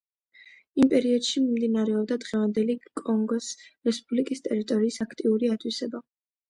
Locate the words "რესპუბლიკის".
3.91-4.43